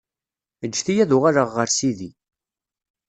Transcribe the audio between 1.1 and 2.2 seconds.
uɣaleɣ ɣer sidi.